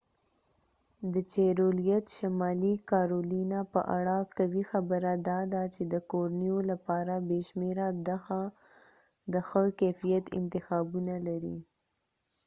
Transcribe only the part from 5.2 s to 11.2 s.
داده چې د کورنیو لپاره بې شمیره د ښه کیفیت انتخابونه